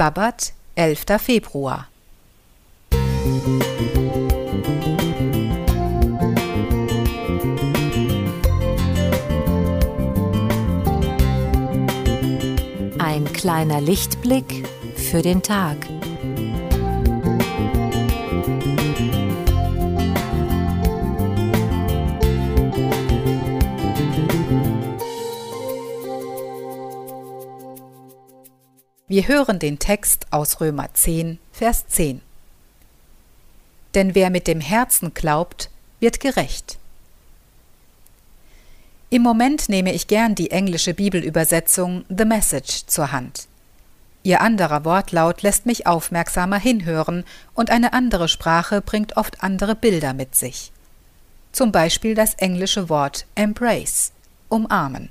Sabbat, 0.00 0.54
11. 0.76 1.04
Februar. 1.18 1.86
Ein 12.98 13.30
kleiner 13.34 13.82
Lichtblick 13.82 14.66
für 14.96 15.20
den 15.20 15.42
Tag. 15.42 15.76
Wir 29.10 29.26
hören 29.26 29.58
den 29.58 29.80
Text 29.80 30.28
aus 30.30 30.60
Römer 30.60 30.94
10, 30.94 31.40
Vers 31.50 31.84
10. 31.88 32.20
Denn 33.96 34.14
wer 34.14 34.30
mit 34.30 34.46
dem 34.46 34.60
Herzen 34.60 35.14
glaubt, 35.14 35.68
wird 35.98 36.20
gerecht. 36.20 36.78
Im 39.08 39.22
Moment 39.22 39.68
nehme 39.68 39.92
ich 39.92 40.06
gern 40.06 40.36
die 40.36 40.52
englische 40.52 40.94
Bibelübersetzung 40.94 42.04
The 42.08 42.24
Message 42.24 42.86
zur 42.86 43.10
Hand. 43.10 43.48
Ihr 44.22 44.42
anderer 44.42 44.84
Wortlaut 44.84 45.42
lässt 45.42 45.66
mich 45.66 45.88
aufmerksamer 45.88 46.60
hinhören 46.60 47.24
und 47.54 47.70
eine 47.70 47.92
andere 47.92 48.28
Sprache 48.28 48.80
bringt 48.80 49.16
oft 49.16 49.42
andere 49.42 49.74
Bilder 49.74 50.14
mit 50.14 50.36
sich. 50.36 50.70
Zum 51.50 51.72
Beispiel 51.72 52.14
das 52.14 52.34
englische 52.34 52.88
Wort 52.88 53.26
embrace, 53.34 54.12
umarmen. 54.48 55.10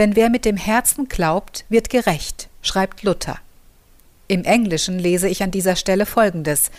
Denn 0.00 0.16
wer 0.16 0.30
mit 0.30 0.46
dem 0.46 0.56
Herzen 0.56 1.08
glaubt, 1.08 1.66
wird 1.68 1.90
gerecht, 1.90 2.48
schreibt 2.62 3.02
Luther. 3.02 3.38
Im 4.28 4.44
Englischen 4.44 4.98
lese 4.98 5.28
ich 5.28 5.42
an 5.42 5.50
dieser 5.50 5.76
Stelle 5.76 6.06
Folgendes 6.06 6.70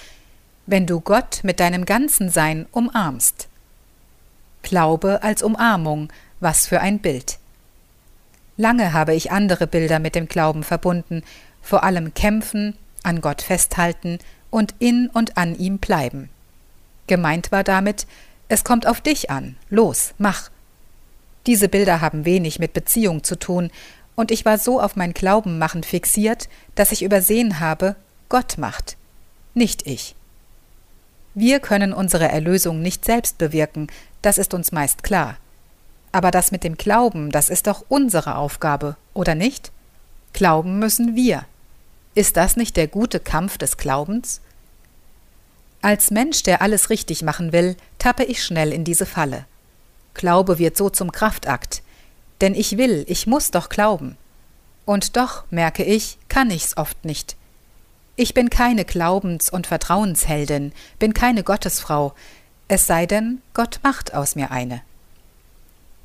Wenn 0.65 0.87
du 0.87 1.01
Gott 1.01 1.41
mit 1.43 1.59
deinem 1.59 1.85
ganzen 1.85 2.31
Sein 2.31 2.65
umarmst. 2.71 3.47
Glaube 4.63 5.21
als 5.21 5.43
Umarmung, 5.43 6.11
was 6.39 6.65
für 6.65 6.81
ein 6.81 6.97
Bild. 6.97 7.37
Lange 8.57 8.91
habe 8.91 9.13
ich 9.13 9.31
andere 9.31 9.67
Bilder 9.67 9.99
mit 9.99 10.15
dem 10.15 10.27
Glauben 10.27 10.63
verbunden, 10.63 11.21
vor 11.61 11.83
allem 11.83 12.15
kämpfen, 12.15 12.75
an 13.03 13.21
Gott 13.21 13.43
festhalten 13.43 14.17
und 14.49 14.73
in 14.79 15.07
und 15.09 15.37
an 15.37 15.55
ihm 15.55 15.77
bleiben. 15.77 16.31
Gemeint 17.05 17.51
war 17.51 17.63
damit, 17.63 18.07
es 18.47 18.63
kommt 18.63 18.87
auf 18.87 18.99
dich 18.99 19.29
an, 19.29 19.57
los, 19.69 20.15
mach, 20.17 20.49
diese 21.47 21.69
Bilder 21.69 22.01
haben 22.01 22.25
wenig 22.25 22.59
mit 22.59 22.73
Beziehung 22.73 23.23
zu 23.23 23.37
tun, 23.37 23.71
und 24.15 24.29
ich 24.29 24.45
war 24.45 24.57
so 24.57 24.79
auf 24.79 24.95
mein 24.95 25.13
Glaubenmachen 25.13 25.83
fixiert, 25.83 26.49
dass 26.75 26.91
ich 26.91 27.03
übersehen 27.03 27.59
habe, 27.59 27.95
Gott 28.29 28.57
macht, 28.57 28.97
nicht 29.53 29.87
ich. 29.87 30.15
Wir 31.33 31.59
können 31.59 31.93
unsere 31.93 32.27
Erlösung 32.27 32.81
nicht 32.81 33.05
selbst 33.05 33.37
bewirken, 33.37 33.87
das 34.21 34.37
ist 34.37 34.53
uns 34.53 34.71
meist 34.71 35.03
klar. 35.03 35.37
Aber 36.11 36.29
das 36.29 36.51
mit 36.51 36.63
dem 36.63 36.77
Glauben, 36.77 37.31
das 37.31 37.49
ist 37.49 37.67
doch 37.67 37.85
unsere 37.87 38.35
Aufgabe, 38.35 38.97
oder 39.13 39.33
nicht? 39.33 39.71
Glauben 40.33 40.77
müssen 40.79 41.15
wir. 41.15 41.45
Ist 42.15 42.35
das 42.35 42.57
nicht 42.57 42.75
der 42.75 42.87
gute 42.87 43.21
Kampf 43.21 43.57
des 43.57 43.77
Glaubens? 43.77 44.41
Als 45.81 46.11
Mensch, 46.11 46.43
der 46.43 46.61
alles 46.61 46.89
richtig 46.89 47.23
machen 47.23 47.53
will, 47.53 47.77
tappe 47.97 48.23
ich 48.25 48.43
schnell 48.43 48.73
in 48.73 48.83
diese 48.83 49.05
Falle. 49.05 49.45
Glaube 50.13 50.59
wird 50.59 50.77
so 50.77 50.89
zum 50.89 51.11
Kraftakt. 51.11 51.83
Denn 52.41 52.55
ich 52.55 52.77
will, 52.77 53.05
ich 53.07 53.27
muss 53.27 53.51
doch 53.51 53.69
glauben. 53.69 54.17
Und 54.85 55.15
doch, 55.15 55.43
merke 55.51 55.83
ich, 55.83 56.17
kann 56.27 56.49
ich's 56.49 56.75
oft 56.77 57.05
nicht. 57.05 57.35
Ich 58.15 58.33
bin 58.33 58.49
keine 58.49 58.83
Glaubens- 58.85 59.49
und 59.49 59.67
Vertrauensheldin, 59.67 60.73
bin 60.99 61.13
keine 61.13 61.43
Gottesfrau, 61.43 62.13
es 62.67 62.87
sei 62.87 63.05
denn, 63.05 63.41
Gott 63.53 63.79
macht 63.83 64.13
aus 64.13 64.35
mir 64.35 64.51
eine. 64.51 64.81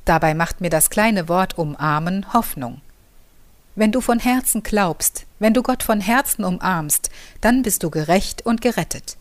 Dabei 0.05 0.33
macht 0.33 0.61
mir 0.61 0.69
das 0.69 0.89
kleine 0.89 1.27
Wort 1.27 1.57
umarmen 1.57 2.33
Hoffnung. 2.33 2.81
Wenn 3.75 3.91
du 3.91 4.01
von 4.01 4.19
Herzen 4.19 4.63
glaubst, 4.63 5.25
wenn 5.39 5.53
du 5.53 5.63
Gott 5.63 5.83
von 5.83 6.01
Herzen 6.01 6.43
umarmst, 6.43 7.09
dann 7.41 7.61
bist 7.61 7.83
du 7.83 7.89
gerecht 7.89 8.45
und 8.45 8.61
gerettet. 8.61 9.17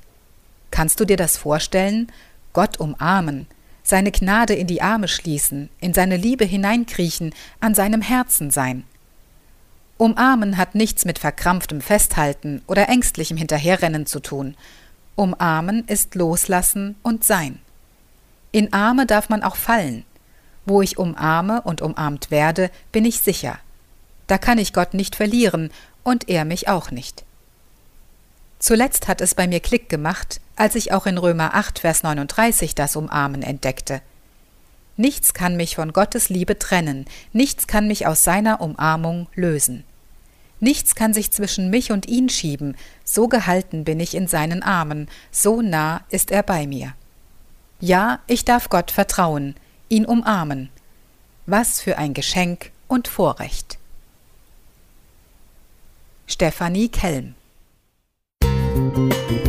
Kannst 0.71 0.99
du 0.99 1.05
dir 1.05 1.17
das 1.17 1.37
vorstellen? 1.37 2.11
Gott 2.53 2.79
umarmen, 2.79 3.47
seine 3.87 4.11
Gnade 4.11 4.55
in 4.55 4.67
die 4.67 4.83
Arme 4.83 5.07
schließen, 5.07 5.69
in 5.81 5.95
seine 5.95 6.17
Liebe 6.17 6.45
hineinkriechen, 6.45 7.33
an 7.61 7.75
seinem 7.75 8.03
Herzen 8.03 8.51
sein. 8.51 8.83
Umarmen 9.97 10.57
hat 10.57 10.75
nichts 10.75 11.05
mit 11.05 11.21
verkrampftem 11.21 11.81
Festhalten 11.81 12.63
oder 12.67 12.89
ängstlichem 12.89 13.37
Hinterherrennen 13.37 14.05
zu 14.05 14.19
tun. 14.19 14.57
Umarmen 15.15 15.85
ist 15.87 16.17
Loslassen 16.17 16.97
und 17.03 17.23
Sein. 17.23 17.61
In 18.51 18.73
Arme 18.73 19.07
darf 19.07 19.29
man 19.29 19.43
auch 19.43 19.57
fallen. 19.57 20.05
Wo 20.65 20.83
ich 20.83 20.99
umarme 20.99 21.63
und 21.63 21.81
umarmt 21.81 22.33
werde, 22.33 22.71
bin 22.91 23.05
ich 23.05 23.21
sicher. 23.21 23.61
Da 24.27 24.37
kann 24.37 24.59
ich 24.59 24.73
Gott 24.73 24.95
nicht 24.95 25.15
verlieren 25.15 25.71
und 26.03 26.29
er 26.29 26.45
mich 26.45 26.67
auch 26.67 26.91
nicht. 26.91 27.26
Zuletzt 28.67 29.07
hat 29.07 29.21
es 29.21 29.37
bei 29.37 29.47
mir 29.47 29.61
Klick 29.61 29.89
gemacht, 29.89 30.41
als 30.57 30.75
ich 30.75 30.91
auch 30.91 31.07
in 31.07 31.19
Römer 31.19 31.55
8, 31.55 31.79
Vers 31.79 32.03
39 32.03 32.75
das 32.75 32.97
Umarmen 32.97 33.45
entdeckte. 33.45 34.03
Nichts 34.97 35.35
kann 35.35 35.57
mich 35.57 35.77
von 35.77 35.93
Gottes 35.93 36.31
Liebe 36.31 36.59
trennen, 36.59 37.05
nichts 37.33 37.69
kann 37.69 37.87
mich 37.87 38.09
aus 38.09 38.25
seiner 38.25 38.61
Umarmung 38.61 39.29
lösen. 39.37 39.85
Nichts 40.59 40.97
kann 40.97 41.15
sich 41.15 41.31
zwischen 41.31 41.71
mich 41.71 41.93
und 41.93 42.09
ihn 42.09 42.29
schieben, 42.29 42.77
so 43.05 43.29
gehalten 43.29 43.85
bin 43.85 44.01
ich 44.01 44.17
in 44.17 44.27
seinen 44.27 44.65
Armen, 44.65 45.09
so 45.31 45.63
nah 45.63 46.01
ist 46.11 46.33
er 46.33 46.43
bei 46.43 46.67
mir. 46.67 46.95
Ja, 47.79 48.19
ich 48.27 48.45
darf 48.45 48.69
Gott 48.69 48.91
vertrauen, 48.91 49.55
ihn 49.89 50.05
umarmen. 50.05 50.71
Was 51.47 51.81
für 51.81 51.99
ein 51.99 52.15
Geschenk 52.15 52.73
und 52.89 53.07
Vorrecht. 53.07 53.79
Stefanie 56.27 56.89
Kelm 56.89 57.36
Thank 58.97 59.31
you. 59.31 59.46